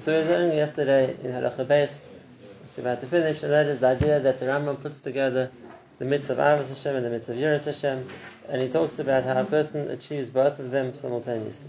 [0.00, 3.80] So we learned yesterday in Halacha Beis, which we're about to finish, and that is
[3.80, 5.50] the idea that the Rambam puts together
[5.98, 8.08] the mitzvah of Avos Hashem and the mitzvah of Yiras Hashem,
[8.48, 11.68] and he talks about how a person achieves both of them simultaneously.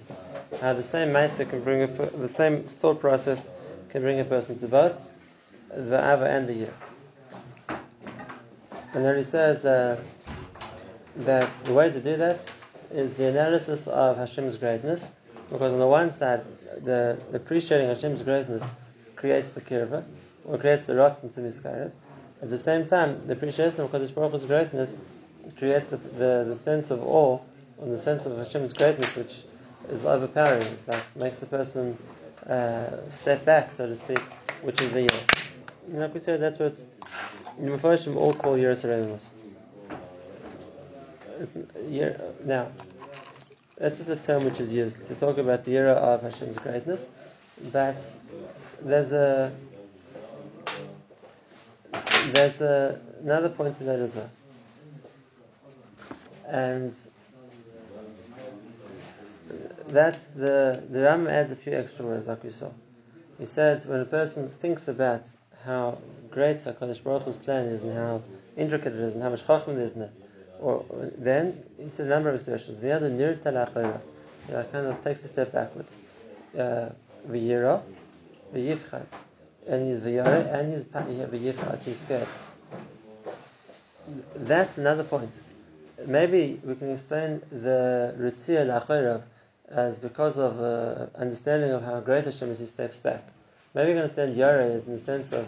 [0.62, 3.46] How the same Maisa can bring a, the same thought process
[3.90, 4.96] can bring a person to both
[5.68, 6.74] the Ava and the Yir.
[8.94, 10.02] And then he says uh,
[11.18, 12.40] that the way to do that
[12.92, 15.06] is the analysis of Hashem's greatness,
[15.52, 16.44] because on the one side,
[16.84, 18.64] the, the appreciating Hashem's greatness
[19.16, 20.04] creates the kirva,
[20.46, 21.92] or creates the ratzon to miskarev.
[22.42, 24.98] At the same time, the appreciation of Kadosh Baruch Hu's greatness
[25.58, 27.40] creates the, the, the sense of awe,
[27.82, 29.44] and the sense of Hashem's greatness, which
[29.90, 30.62] is overpowering.
[30.62, 31.98] It's like makes the person
[32.48, 34.22] uh, step back, so to speak,
[34.64, 35.20] which is the year.
[35.90, 36.76] Like we said, that's what
[37.60, 38.86] the Mepharshim all call Yeras
[42.46, 42.68] Now,
[43.82, 47.08] that's just a term which is used to talk about the era of Hashem's greatness,
[47.72, 47.98] but
[48.80, 49.52] there's a
[52.34, 54.30] there's a, another point to that as well.
[56.48, 56.94] And
[59.88, 62.70] that the the Ram adds a few extra words, like we saw.
[63.40, 65.24] He said when a person thinks about
[65.66, 65.98] how
[66.30, 68.22] great Hakadosh Baruch Hu's plan is and how
[68.56, 70.12] intricate it is and how much chacham there is in it,
[70.62, 70.86] or
[71.18, 72.82] then he said a number of expressions.
[72.82, 75.94] We have The other nir talachayra, kind of takes a step backwards.
[76.58, 76.90] Uh,
[77.28, 77.82] v'yira,
[78.54, 79.06] v'yifchat,
[79.68, 82.28] and he's v'yara, and he's v'yifchat, he's scared.
[84.36, 85.32] That's another point.
[86.06, 89.24] Maybe we can explain the ritzia lachayra
[89.72, 93.24] as because of uh, understanding of how great Hashem is, he steps back.
[93.74, 95.48] Maybe we can understand Yara is in the sense of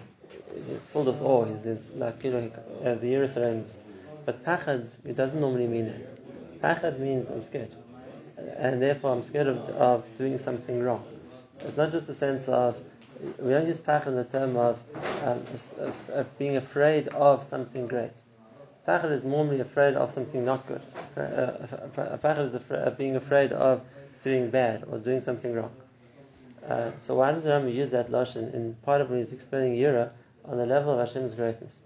[0.69, 1.45] he's full of awe.
[1.45, 3.65] He's, he's like you know he, uh, the Yerushalayim.
[4.25, 6.61] But pachad it doesn't normally mean that.
[6.61, 7.75] Pachad means I'm scared,
[8.57, 11.03] and therefore I'm scared of, of doing something wrong.
[11.59, 12.77] It's not just a sense of
[13.39, 14.79] we don't use pachad in the term of,
[15.23, 15.41] um,
[15.79, 18.13] of, of being afraid of something great.
[18.87, 20.81] Pachad is normally afraid of something not good.
[21.15, 21.67] Uh,
[22.17, 23.81] pachad is afraid, being afraid of
[24.23, 25.71] doing bad or doing something wrong.
[26.67, 29.75] Uh, so why does the Rambam use that lashon in part of when he's explaining
[29.75, 30.11] Yira
[30.45, 31.77] on the level of Hashem's greatness?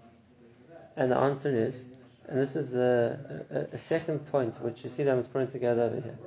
[0.96, 1.82] And the answer is,
[2.28, 5.82] and this is a, a, a second point which you see them is putting together
[5.82, 6.18] over here,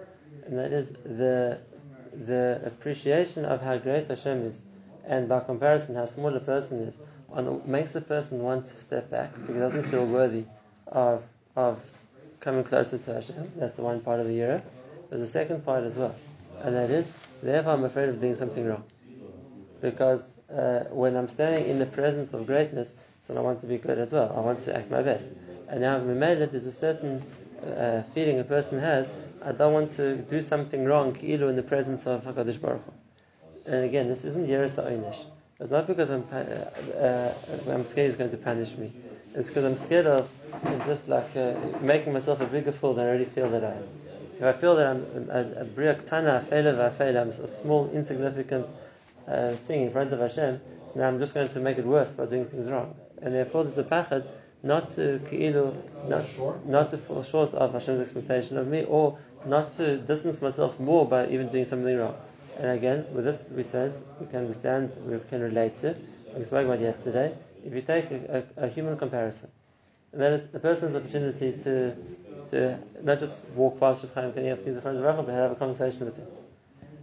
[0.45, 1.59] and that is the
[2.25, 4.62] the appreciation of how great Hashem is,
[5.06, 6.97] and by comparison how small a person is,
[7.31, 10.45] on, makes a person want to step back because he doesn't feel worthy
[10.88, 11.23] of
[11.56, 11.79] of
[12.39, 13.51] coming closer to Hashem.
[13.56, 14.62] That's the one part of the Yira.
[15.09, 16.16] There's a second part as well,
[16.63, 18.83] and that is Therefore, I'm afraid of doing something wrong.
[19.81, 22.94] Because uh, when I'm standing in the presence of greatness,
[23.28, 24.33] so I want to be good as well.
[24.35, 25.29] I want to act my best.
[25.72, 27.24] And now, that there's a certain
[27.64, 29.14] uh, feeling a person has.
[29.42, 32.92] I don't want to do something wrong, ki'ilu, in the presence of Hakadosh Baruch Hu.
[33.72, 35.26] And again, this isn't yeris ha'onish.
[35.62, 37.34] It's not because I'm, uh, uh,
[37.70, 38.92] I'm scared he's going to punish me.
[39.34, 40.30] It's because I'm scared of
[40.86, 43.88] just like uh, making myself a bigger fool than I already feel that I am.
[44.40, 48.68] If I feel that I'm a briah ktana, I'm a small, insignificant
[49.26, 50.60] uh, thing in front of Hashem,
[50.92, 52.94] so now I'm just going to make it worse by doing things wrong.
[53.22, 54.28] And therefore, there's a pachad
[54.64, 55.76] not to ki'ilu,
[56.08, 60.80] not, not to fall short of Hashem's expectation of me, or not to distance myself
[60.80, 62.16] more by even doing something wrong.
[62.60, 65.96] And again, with this we said, we can understand, we can relate to,
[66.38, 67.36] we spoke about yesterday,
[67.66, 69.50] if you take a, a, a human comparison,
[70.12, 71.96] and that is the person's opportunity to
[72.50, 76.06] to not just walk past Rav Chaim Kanievsky's front of Rachel, but have a conversation
[76.06, 76.28] with him.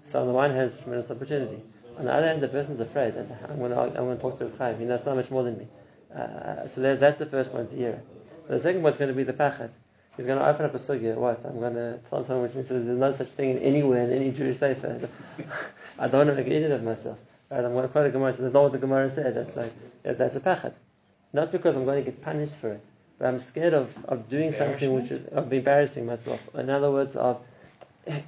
[0.03, 1.63] So on the one hand, it's a tremendous opportunity.
[1.99, 4.39] On the other hand, the person's afraid that I'm going to, I'm going to talk
[4.39, 4.79] to Rav Chaim.
[4.79, 5.69] He knows so much more than me.
[6.15, 8.03] Uh, so that, that's the first point here.
[8.49, 9.71] The second point is going to be the pachat.
[10.17, 11.15] He's going to open up a sugya.
[11.15, 11.45] What?
[11.45, 14.13] I'm going to tell him something which says there's no such thing in anywhere in
[14.13, 15.09] any Jewish sefer.
[15.99, 17.19] I don't want to make an idiot of myself.
[17.51, 17.65] Right?
[17.65, 18.33] I'm going to quote a Gemara.
[18.33, 19.37] So that's not what the Gemara said.
[19.37, 20.75] That's like that's a pachat.
[21.33, 22.85] Not because I'm going to get punished for it,
[23.19, 26.41] but I'm scared of, of doing something which is, of embarrassing myself.
[26.55, 27.41] In other words, of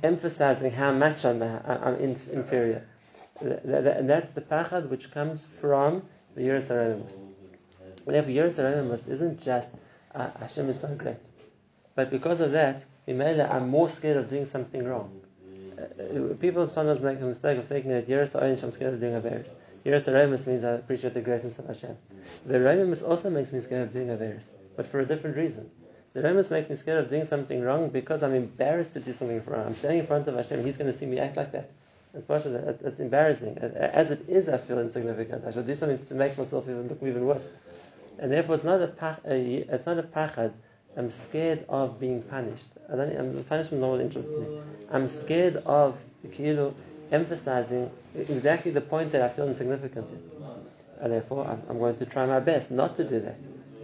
[0.03, 2.87] emphasizing how much I'm, I'm inferior.
[3.41, 6.03] And that's the pachad which comes from
[6.35, 6.71] the Yeris
[8.06, 9.75] Yeris Haromemus isn't just
[10.14, 11.19] uh, Hashem is so great,
[11.94, 15.20] but because of that, we I'm more scared of doing something wrong.
[15.79, 19.14] Uh, people sometimes make a mistake of thinking that Yeris Haromemus, I'm scared of doing
[19.14, 19.20] a.
[19.85, 21.97] Yeris Haromemus means I appreciate the greatness of Hashem.
[22.47, 24.44] The Arabimus also makes me scared of doing a Averis
[24.81, 25.70] but for a different reason.
[26.14, 29.43] The Remus makes me scared of doing something wrong because I'm embarrassed to do something
[29.44, 29.67] wrong.
[29.67, 31.70] I'm standing in front of Hashem, He's going to see me act like that.
[32.14, 33.58] As much as that, that's embarrassing.
[33.58, 35.44] As it is, I feel insignificant.
[35.44, 37.47] I should do something to make myself even look even worse.
[38.20, 40.52] And therefore, it's not a, pach, it's not a pachad.
[40.96, 42.67] I'm scared of being punished.
[42.93, 44.61] I don't, I'm, punishment is not what interests me.
[44.93, 45.96] I'm scared of
[46.32, 46.75] kilu,
[47.11, 50.22] emphasizing exactly the point that I feel insignificant in.
[51.00, 53.37] And therefore, I'm, I'm going to try my best not to do that.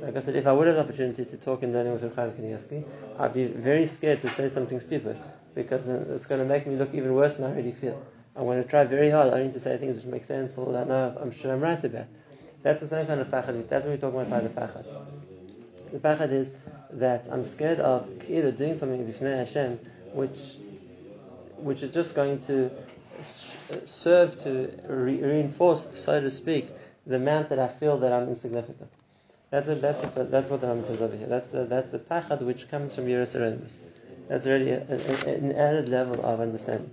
[0.02, 2.32] Like I said, if I would have the opportunity to talk in learning with Chaim
[2.32, 2.84] Kanievsky,
[3.18, 5.16] I'd be very scared to say something stupid
[5.54, 8.02] because it's going to make me look even worse than I already feel.
[8.36, 10.88] I'm going to try very hard only to say things which make sense or that
[10.88, 12.04] no, I'm sure I'm right about.
[12.66, 13.68] That's the same kind of pachad.
[13.68, 14.86] That's what we're talking about by the pachad.
[15.92, 16.50] The pachad is
[16.94, 19.78] that I'm scared of either doing something b'fnei Hashem,
[20.12, 20.36] which
[21.58, 22.68] which is just going to
[23.84, 26.68] serve to re- reinforce, so to speak,
[27.06, 28.90] the amount that I feel that I'm insignificant.
[29.50, 31.28] That's what that's, what, that's what the Rambam says over here.
[31.28, 33.70] That's the that's the pachad which comes from Yiras
[34.26, 36.90] That's really a, a, an added level of understanding.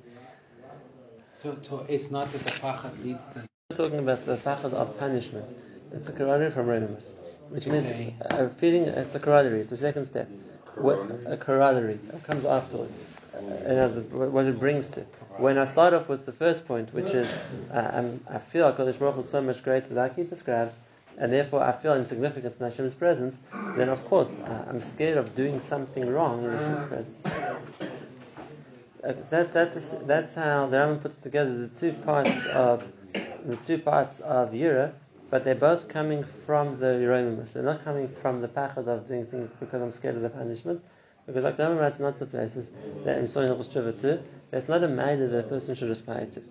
[1.41, 3.47] So, so it's not that the pachad leads to.
[3.73, 5.47] We're talking about the pachad of punishment.
[5.93, 7.13] It's a corollary from Renimus,
[7.49, 7.87] which means
[8.21, 8.83] a feeling.
[8.83, 9.61] It's a corollary.
[9.61, 10.29] It's a second step.
[10.75, 12.95] What, a corollary it comes afterwards,
[13.33, 15.01] and as what it brings to.
[15.37, 17.27] When I start off with the first point, which is
[17.71, 20.75] uh, i feel Hakadosh Baruch is so much greater, like he describes,
[21.17, 23.39] and therefore I feel insignificant in Hashem's presence,
[23.75, 24.39] then of course
[24.69, 27.25] I'm scared of doing something wrong in Hashem's presence.
[29.03, 32.83] Uh, that's, that's, that's how the Rambam puts together the two parts of
[33.45, 34.93] the two parts of Yira,
[35.29, 37.53] but they're both coming from the Yeromimus.
[37.53, 40.83] They're not coming from the pachad of doing things because I'm scared of the punishment.
[41.25, 42.71] Because like the writes in lots of places,
[43.05, 44.19] that I'm sorry, too,
[44.51, 46.41] that's not a matter that a person should aspire to.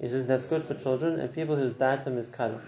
[0.00, 2.60] He says that's good for children and people whose datum is kal.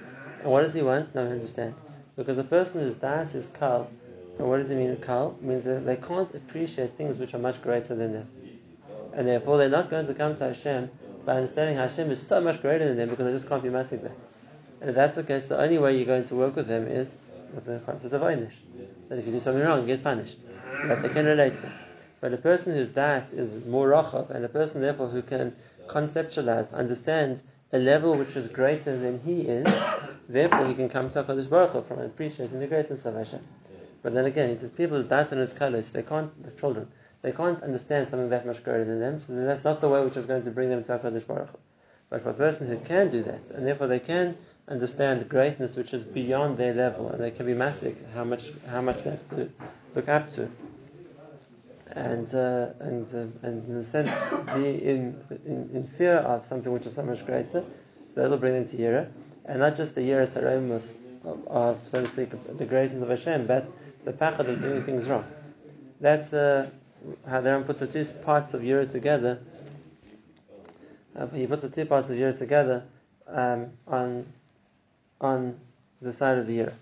[0.42, 1.14] And what does he want?
[1.14, 1.74] Now No, understand.
[2.16, 3.90] Because a person whose das is kal,
[4.38, 5.36] and what does he mean kal?
[5.40, 8.28] Means that they can't appreciate things which are much greater than them
[9.14, 10.90] and therefore they're not going to come to Hashem
[11.24, 14.02] by understanding Hashem is so much greater than them because they just can't be massive
[14.02, 14.16] that.
[14.80, 17.14] And if that's the case, the only way you're going to work with them is
[17.54, 18.52] with the concept of Einish.
[19.08, 20.38] That if you do something wrong, you get punished.
[20.86, 21.72] But they can relate to.
[22.20, 25.54] But a person whose das is more rachav, and a person therefore who can
[25.86, 27.42] conceptualize, understand
[27.72, 29.64] a level which is greater than he is,
[30.28, 33.40] therefore he can come to HaKadosh Baruch Hu from appreciating the greatness of Hashem.
[34.02, 36.88] But then again, he says people das and his colors, they can't, the children,
[37.24, 40.18] they can't understand something that much greater than them, so that's not the way which
[40.18, 41.58] is going to bring them to HaKadosh Baruch Hu.
[42.10, 44.36] But for a person who can do that, and therefore they can
[44.68, 48.52] understand the greatness which is beyond their level, and they can be massive, how much
[48.68, 49.50] how much they have to
[49.94, 50.50] look up to,
[51.92, 54.10] and uh, and uh, and in a sense
[54.54, 57.64] be in, in, in fear of something which is so much greater,
[58.06, 59.08] so that'll bring them to Yira,
[59.46, 60.92] and not just the Yira Saremus
[61.24, 63.66] of, of, so to speak, the greatness of Hashem, but
[64.04, 65.24] the pachad of doing things wrong.
[66.02, 66.68] That's uh,
[67.28, 69.40] how the Ram puts the two parts of Yira together.
[71.16, 72.84] Uh, he puts the two parts of Yira together
[73.28, 74.26] um, on
[75.20, 75.58] on
[76.00, 76.72] the side of the Yira.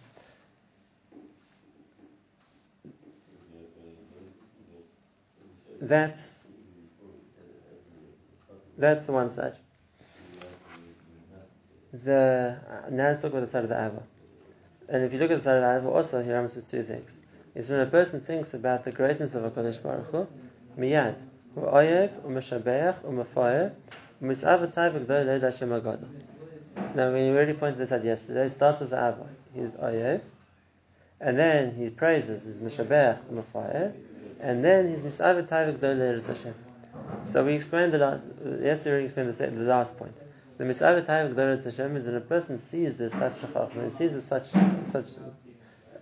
[5.81, 6.41] That's
[8.79, 9.57] that's the one side.
[11.93, 14.03] The uh, now let's talk about the side of the Ava.
[14.89, 17.17] And if you look at the side of the Ava, also here says two things
[17.55, 20.27] is when a person thinks about the greatness of HaKadosh Baruch Hu,
[20.79, 21.23] miyad,
[21.57, 23.73] u'oyev, u'meshabeach, u'mefayeh,
[24.23, 25.71] u'misav v'tayv v'gdoi leid Hashem.
[26.95, 28.47] Now, we already pointed this out yesterday.
[28.47, 29.27] It starts with the Ava.
[29.55, 30.21] He's Oyev,
[31.21, 33.93] and then he praises his Meshabeach Mefayeh,
[34.41, 36.55] and then he's Misav V'tayv v'gdoi leid Hashem.
[37.25, 38.23] So we explained the last,
[38.61, 40.17] yesterday we explained the, the last point.
[40.57, 44.13] The Misav V'tayv v'gdoi leid Hashem is when a person sees this such a sees
[44.15, 44.47] this such
[44.91, 45.07] such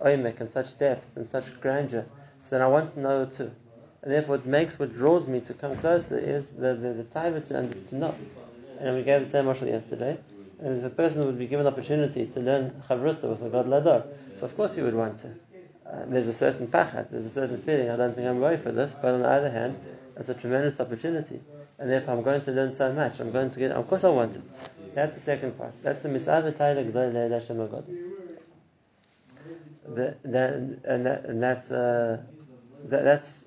[0.03, 2.05] oimek and such depth and such grandeur.
[2.41, 3.51] So then I want to know too.
[4.03, 7.41] And therefore, what makes, what draws me to come closer is the, the, the time
[7.41, 8.15] to, to know.
[8.79, 10.17] And we gave the same mashal yesterday.
[10.59, 14.05] And if a person would be given opportunity to learn chavrusa with a gadol hador,
[14.39, 15.27] so of course he would want to.
[15.85, 18.71] Uh, there's a certain pachat, there's a certain feeling, I don't think I'm ready for
[18.71, 19.77] this, but on the other hand,
[20.15, 21.41] it's a tremendous opportunity.
[21.79, 24.09] And if I'm going to learn so much, I'm going to get, of course I
[24.09, 24.41] want it.
[24.93, 25.73] That's the second part.
[25.83, 28.10] That's the misavah gdol
[29.95, 30.17] that,
[30.85, 32.17] and, that, and that's uh,
[32.85, 33.45] that, that's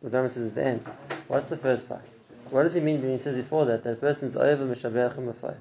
[0.00, 0.80] what Rambam says at the end.
[1.28, 2.02] What's the first part?
[2.50, 5.32] What does he mean when he says before that that person is over mishabeach and
[5.32, 5.56] mafay?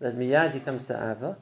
[0.00, 1.36] That miyad he comes to ava,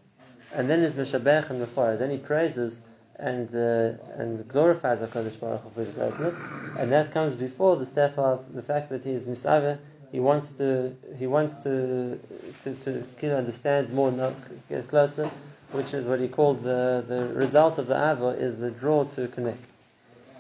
[0.55, 1.99] and then is mishabeach and mafay.
[1.99, 2.81] Then he praises
[3.19, 6.38] and uh, and glorifies Hakadosh Baruch Hu for His greatness,
[6.78, 9.78] and that comes before the step of the fact that he is misave.
[10.12, 12.19] He wants to he wants to
[12.62, 14.35] to to, to understand more,
[14.69, 15.31] get closer,
[15.76, 19.28] which is what he called the, the result of the Ava is the draw to
[19.28, 19.62] connect.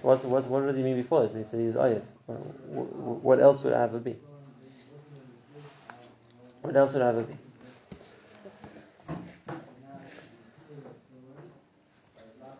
[0.00, 1.28] What's, what, what did he mean before?
[1.28, 2.02] He said he's Ayev.
[2.26, 4.16] What else would Ava be?
[6.62, 7.36] What else would Ava be?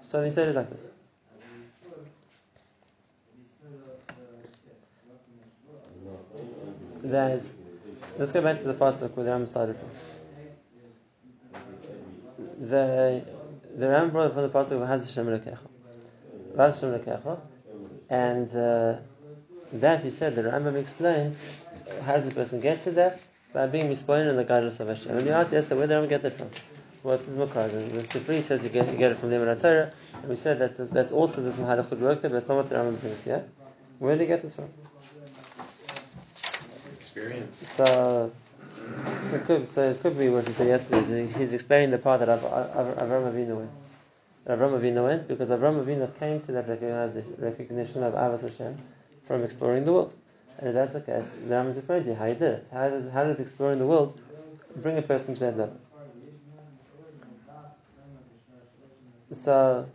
[0.03, 0.93] So he said it like this.
[7.03, 7.53] There's
[8.19, 9.91] Let's go back to the pasuk where the Ram started from.
[12.69, 13.25] The
[13.77, 15.59] the Ram brought from the pasuk of Haz Hashem Lekecha,
[18.09, 18.97] and uh,
[19.73, 21.37] that he said the Rambam explained
[22.03, 23.21] how does a person get to that
[23.53, 25.17] by being mispointed in the guidance of Hashem.
[25.17, 26.51] And we asked yesterday where did the Rambam get that from?
[27.03, 27.69] What's his makar?
[27.69, 30.79] The Sifri says you get, you get it from Limud Torah, and we said that's
[30.79, 33.45] that's also this Mahalach could work there, but that's not what the Rambam brings here.
[33.99, 34.69] Where did he get this from?
[36.99, 37.65] Experience.
[37.77, 38.33] So
[39.37, 41.27] it could, so it could be what he said yesterday.
[41.27, 43.71] He's explaining the part that Av- Av- Avram Avinu went.
[44.49, 46.69] Avram Avinu went because Avram Avinu came to that
[47.39, 48.79] recognition of Avas Hashem
[49.27, 50.15] from exploring the world.
[50.59, 52.67] And if that's the case, the Rambam is explaining to you how he did it.
[52.73, 54.19] How does, how does exploring the world
[54.77, 55.81] bring a person to that level?
[59.33, 59.87] So,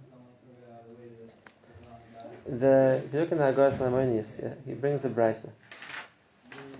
[2.46, 5.50] the, if you look in the Hagahos Maimonios, yeah, he brings a brisa.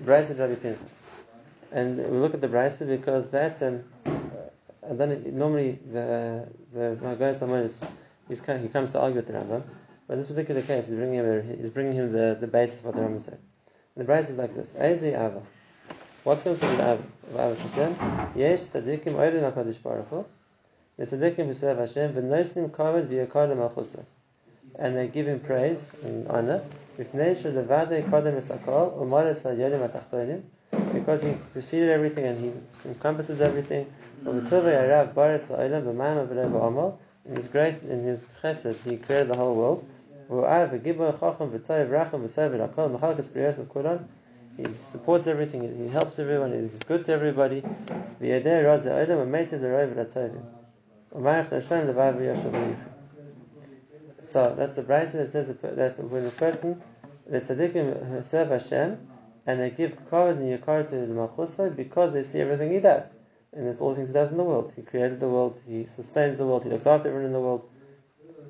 [0.04, 1.01] Brisa Rabbi Pinchas.
[1.72, 3.28] And we look at the brisa because
[3.64, 3.84] um,
[4.84, 7.78] and then it- normally the the Hagahos Maimonios,
[8.28, 9.64] he's kind he comes to argue with the Rambam,
[10.08, 12.86] but in this particular case, he's bringing him he's bringing him the, the basis of
[12.86, 13.38] what the Rambam said.
[13.96, 15.42] And the brisa is like this: Ezi Ava.
[16.24, 17.96] What's considered Ava of Ava Hashem?
[18.36, 20.26] Yesh tzaddikim oirin Hakadosh Baruch Hu.
[20.98, 24.04] The tzaddikim who serve Hashem v'noisnim kavod v'yakar malchusa,
[24.78, 26.62] and they give him praise and honor.
[27.00, 30.42] Mipnei shelevadei kodem esakol umaretz ha'yonim atachtonim,
[30.94, 33.86] because he preceded everything and he encompasses everything.
[34.24, 34.46] In
[37.36, 39.86] his great, in his chesed, he created the whole world.
[44.58, 45.62] He supports everything.
[45.78, 46.70] He helps everyone.
[46.72, 47.64] He's good to everybody.
[54.24, 56.82] So that's the brisa that says that when a person,
[57.28, 58.98] the tzaddikim serve Hashem,
[59.46, 63.10] and they give kavod and yakar to the malchusa because they see everything he does,
[63.54, 64.72] and it's all the things he does in the world.
[64.76, 67.64] He created the world, he sustains the world, he looks after everyone in the world.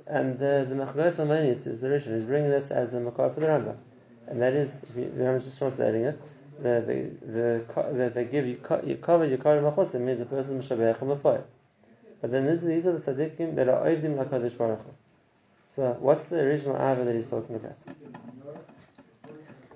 [0.08, 3.40] And uh, the Hagahos Maimonios is the Rishon, is bringing this as a makar for
[3.40, 3.78] the Rambam,
[4.28, 6.20] and that is the Rambam is just translating it.
[6.60, 11.44] The the the, the they give kavod yakar to malchusa means the person mishabech and
[12.22, 14.82] But then this, these are the tzaddikim that are oivdim lakadosh baruch.
[15.70, 17.76] So, what's the original Ava that he's talking about?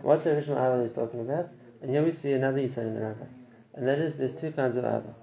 [0.05, 1.49] What's the original Ava he's talking about?
[1.81, 3.27] And here we see another Yisod in the Rambam.
[3.73, 5.15] And that is, there's two kinds of Ava.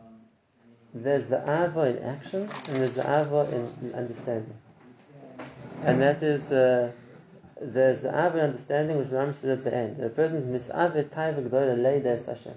[0.93, 4.55] There's the Ava in action, and there's the Ava in understanding.
[5.85, 6.91] And that is, uh,
[7.61, 9.99] there's the Ava in understanding, which Rambam says at the end.
[9.99, 12.55] The person is misave taiva gdola Hashem.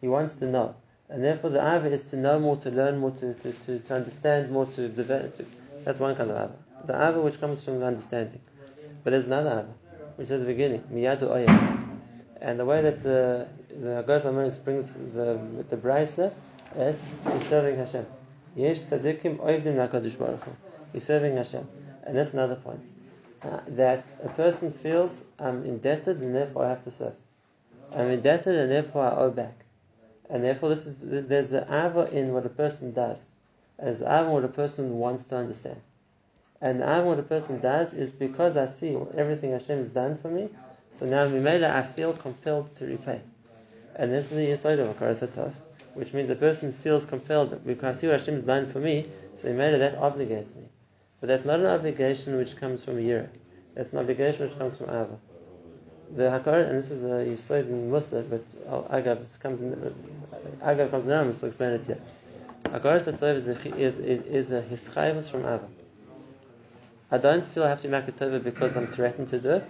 [0.00, 0.76] He wants to know.
[1.08, 3.94] And therefore the Ava is to know more, to learn more, to, to, to, to
[3.94, 5.34] understand more, to develop.
[5.34, 5.46] To,
[5.84, 6.56] that's one kind of Ava.
[6.84, 8.40] The Ava which comes from the understanding.
[9.02, 9.74] But there's another Ava,
[10.16, 11.78] which is at the beginning, miyadu oyah.
[12.40, 16.32] And the way that the the Amaris brings the the brisa,
[16.74, 18.06] it's he's serving Hashem.
[18.54, 20.50] Yesh tzaddikim oivdim lakadosh baruch Hu.
[20.92, 21.66] He's serving Hashem,
[22.04, 22.80] and that's another point.
[23.42, 27.14] Uh, that a person feels I'm indebted and therefore I have to serve.
[27.94, 29.54] I'm indebted and therefore I owe back.
[30.28, 33.24] And therefore, this is there's the ava in what a person does,
[33.78, 35.80] and there's the ava what a person wants to understand.
[36.66, 40.28] And ava what a person does is because I see everything Hashem has done for
[40.28, 40.48] me,
[40.98, 41.22] so now
[41.78, 43.20] I feel compelled to repay.
[43.94, 45.52] And this is the Yisod of Akaras HaTov,
[45.94, 49.06] which means a person feels compelled because I see what Hashem has done for me,
[49.40, 50.64] so Mimela that obligates me.
[51.20, 53.28] But that's not an obligation which comes from Yira.
[53.76, 55.18] That's an obligation which comes from Ava.
[56.16, 58.44] The Hakar, and this is a Yisod in Mussar, but
[58.90, 59.70] Agav comes in,
[60.64, 62.00] Agav comes in Rambam, so explain it here.
[62.64, 65.68] Akaras HaTov is a, is, is, a from Ava.
[67.08, 69.68] I don't feel I have to make a tova because I'm threatened to do it.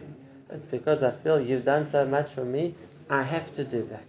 [0.50, 2.74] It's because I feel you've done so much for me,
[3.10, 4.06] I have to do back.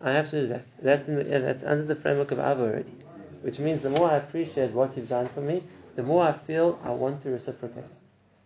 [0.00, 0.64] I have to do back.
[0.80, 2.94] That's, the, that's under the framework of Ava already.
[3.42, 5.62] Which means the more I appreciate what you've done for me,
[5.94, 7.84] the more I feel I want to reciprocate.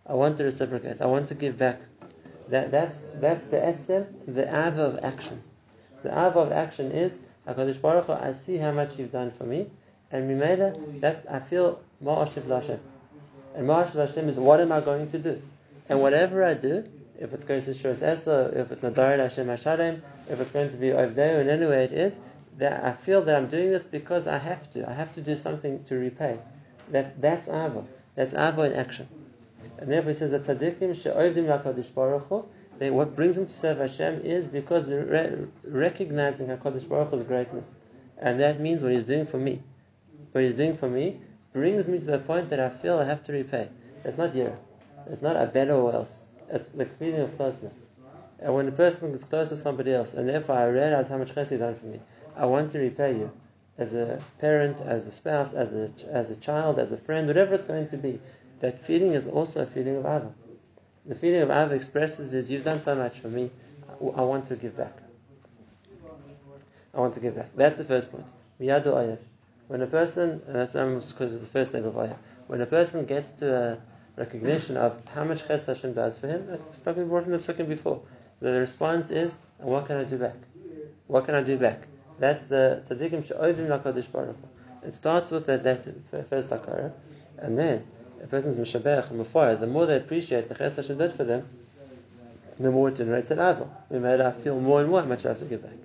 [0.05, 1.01] I want to reciprocate.
[1.01, 1.79] I want to give back.
[2.49, 5.41] That, that's that's be'etzem, the Ava of action.
[6.03, 9.45] The Ava of action is, HaKadosh Baruch Hu, I see how much you've done for
[9.45, 9.67] me,
[10.11, 12.79] and Mimela, that I feel Ma'ashiv Lashem.
[13.55, 15.41] And Ma'ashiv Lashem is what am I going to do?
[15.89, 16.85] And whatever I do,
[17.19, 20.77] if it's going to Shiras Esa, if it's Nadarit Hashem Hashalem, if it's going to
[20.77, 22.19] be Ovdeo, in any way it is,
[22.57, 24.89] that I feel that I'm doing this because I have to.
[24.89, 26.39] I have to do something to repay.
[26.89, 27.85] That that's Ava.
[28.15, 29.07] That's Ava in action.
[29.77, 32.45] And therefore he says that tzaddikim she'ovdim lakadosh baruch Hu,
[32.79, 37.71] what brings them to serve Hashem is because they're re- recognizing Hakadosh Baruch Hu's greatness,
[38.17, 39.61] and that means what He's doing for me.
[40.31, 41.21] What He's doing for me
[41.53, 43.69] brings me to the point that I feel I have to repay.
[44.03, 44.55] It's not yira.
[45.07, 46.23] It's not a better or else.
[46.49, 47.85] It's the feeling of closeness.
[48.39, 51.33] And when a person gets close to somebody else, and therefore I realize how much
[51.33, 51.99] chesed you've done for me,
[52.35, 53.31] I want to repay you
[53.77, 57.55] as a parent, as a spouse, as a, as a child, as a friend, whatever
[57.55, 58.19] it's going to be.
[58.59, 60.31] That feeling is also a feeling of Ava.
[61.05, 63.51] The feeling of Ava expresses is, you've done so much for me,
[64.01, 64.97] I, want to give back.
[66.93, 67.49] I want to give back.
[67.55, 68.25] That's the first point.
[68.59, 69.17] Miyadu Oyev.
[69.67, 72.17] When a person, that's because it's the first level of Oyev,
[72.47, 73.77] when a person gets to a
[74.17, 77.41] recognition of how much Ches Hashem does for him, that's not been brought from the
[77.41, 78.01] second before.
[78.41, 80.35] The response is, what can I do back?
[81.07, 81.87] What can I do back?
[82.19, 84.35] That's the tzaddikim she'ovim lakadosh baruch.
[84.83, 85.85] It starts with that, that
[86.29, 86.91] first akara,
[87.37, 87.85] and then
[88.21, 89.57] a person's mishabech and mafar.
[89.59, 91.47] The more they appreciate the ches Hashem did for them,
[92.59, 93.69] the more it generates an aval.
[93.89, 95.77] We made I feel more and more how much I have to give back.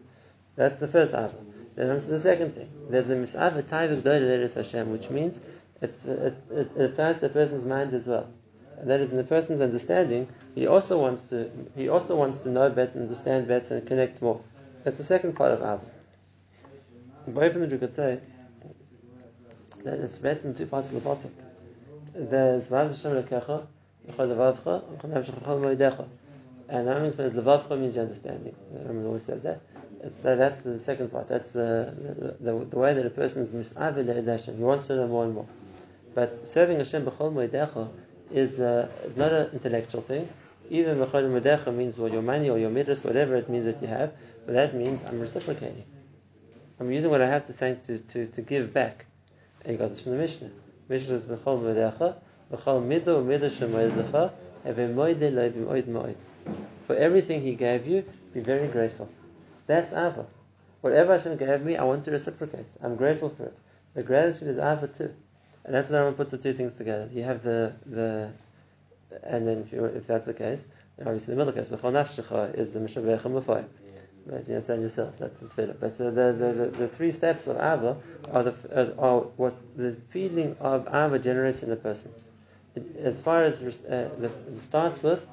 [0.57, 1.45] That's the first aval.
[1.79, 2.69] Then comes to the second thing.
[2.91, 5.39] There's a misava taivik doidelis Hashem, which means
[5.81, 8.29] it, it, it, applies to a person's mind as well.
[8.81, 12.49] And that is in the person's understanding, he also wants to he also wants to
[12.49, 14.41] know better, understand better, and connect more.
[14.83, 18.19] That's the second part of of them you could say
[19.85, 21.31] that it's better in two parts of the pasuk.
[22.13, 23.67] There's Vav Hashem Lekecha,
[24.27, 26.09] Levavcha, Echad Nefesh Echad Moedecha.
[26.69, 28.55] And means when Levavcha means your understanding.
[28.71, 29.63] Remember always says that.
[30.05, 31.27] Uh, that's the second part.
[31.27, 31.95] That's the
[32.41, 34.57] the, the, the way that a person is misavil Hashem.
[34.57, 35.47] He wants to know more and more.
[36.15, 37.89] But serving Hashem b'chol moedecha
[38.31, 40.29] is uh, not an intellectual thing.
[40.69, 43.89] Even b'chol moedecha means well, your money or your midas, whatever it means that you
[43.89, 44.13] have.
[44.45, 45.85] But that means I'm reciprocating.
[46.81, 49.07] I'm using what I have to thank to, to, to give back.
[49.65, 50.51] And you got this from the Mishnah.
[50.89, 52.17] Mishnah is b'chol moedecha,
[52.53, 54.33] b'chol mido midah shemoedecha,
[56.87, 59.09] For everything He gave you, be very grateful.
[59.67, 60.27] That's Ava.
[60.81, 62.67] Whatever Hashem gave me, I want to reciprocate.
[62.83, 63.59] I'm grateful for it.
[63.95, 65.15] The gratitude is Ava too.
[65.65, 67.09] And that's when everyone puts the two things together.
[67.13, 68.31] You have the, the
[69.23, 70.67] and then if, you, if that's the case,
[71.01, 73.65] obviously the middle case, is the Mishabech Mufay.
[74.27, 75.81] But you understand yourselves, that's the tefillah.
[75.81, 77.97] But uh, the, the, the, the, three steps of Ava
[78.31, 82.13] are, the, are what the feeling of Ava generates in the person.
[83.03, 85.27] As far as uh, the, it starts with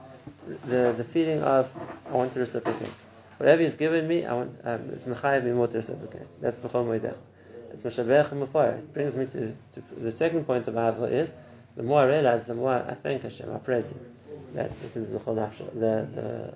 [0.65, 1.69] the, the feeling of
[2.09, 2.89] I want to reciprocate.
[3.37, 6.27] Whatever He's given me, I want um, it's mechayev me more to reciprocate.
[6.41, 7.17] That's b'chol moedech.
[7.71, 8.77] It's meshavech and.
[8.77, 11.33] It brings me to, to the second point of Ava is
[11.75, 13.99] the more I realize, the more I thank Hashem, I praise Him.
[14.53, 16.53] That's this is the the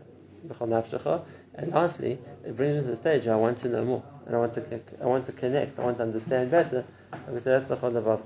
[0.48, 1.24] b'chol nafshecha.
[1.56, 4.40] And lastly, it brings me to the stage I want to know more, and I
[4.40, 6.86] want to I want to connect, I want to understand better.
[7.12, 8.22] Like I said, that's the chol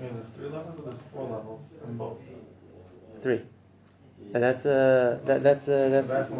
[0.00, 2.18] there's three levels, or there's four levels in both.
[3.20, 3.42] Three.
[4.34, 6.30] And that's uh, that, that's uh, that's.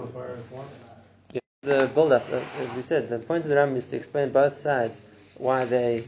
[1.32, 4.30] Yeah, the build-up, uh, as we said, the point of the Rambam is to explain
[4.30, 5.00] both sides
[5.36, 6.04] why they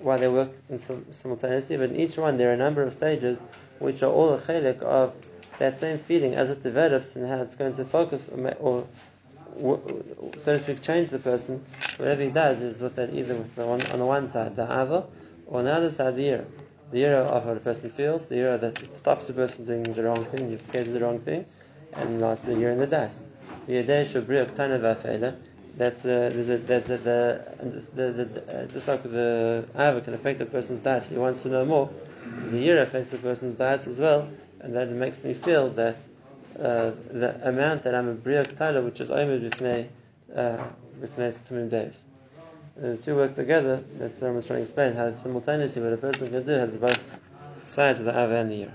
[0.00, 1.76] why they work in sim- simultaneously.
[1.76, 3.40] But in each one, there are a number of stages
[3.78, 5.14] which are all a chelik of
[5.58, 8.28] that same feeling as it develops and how it's going to focus
[8.60, 8.86] or,
[9.60, 9.78] or
[10.44, 11.64] so to speak, change the person.
[11.98, 14.64] Whatever he does is with that either with the one, on the one side the
[14.64, 15.06] ava,
[15.46, 16.44] or on the other side the era
[16.92, 20.02] the era of how the person feels, the era that stops the person doing the
[20.04, 21.46] wrong thing, scared of the wrong thing,
[21.94, 23.24] and lastly, the year in the das.
[25.74, 27.40] That's uh, that's the,
[27.94, 31.48] the, the, uh, just like the Ava can affect a person's das, he wants to
[31.48, 31.90] know more.
[32.50, 34.28] The year affects the person's das as well,
[34.60, 35.96] and that makes me feel that
[36.58, 39.88] uh, the amount that I'm a briak tala, which is omer b'fnei
[40.36, 40.58] uh,
[41.00, 42.04] b'fnei tamim days
[42.82, 45.96] the two work together, that's what I was trying to explain, how simultaneously what a
[45.96, 47.20] person can do has both
[47.66, 48.74] sides of the Ava and the year.